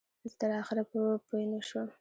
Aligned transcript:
زه 0.29 0.35
تر 0.39 0.49
آخره 0.61 0.81
پوی 1.27 1.45
نه 1.51 1.59
شوم. 1.67 1.87